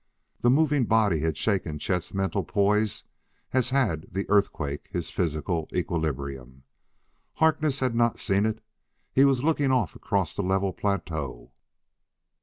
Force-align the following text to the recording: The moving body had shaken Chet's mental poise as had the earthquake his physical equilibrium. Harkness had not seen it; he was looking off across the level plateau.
The 0.39 0.49
moving 0.49 0.85
body 0.85 1.19
had 1.19 1.37
shaken 1.37 1.77
Chet's 1.77 2.11
mental 2.11 2.43
poise 2.43 3.03
as 3.53 3.69
had 3.69 4.07
the 4.11 4.27
earthquake 4.31 4.87
his 4.91 5.11
physical 5.11 5.69
equilibrium. 5.75 6.63
Harkness 7.35 7.81
had 7.81 7.93
not 7.93 8.17
seen 8.19 8.47
it; 8.47 8.63
he 9.13 9.25
was 9.25 9.43
looking 9.43 9.71
off 9.71 9.95
across 9.95 10.35
the 10.35 10.41
level 10.41 10.73
plateau. 10.73 11.51